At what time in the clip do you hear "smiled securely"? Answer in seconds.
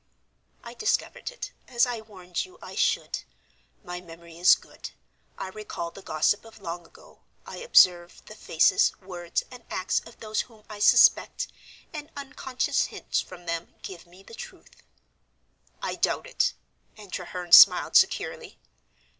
17.51-18.57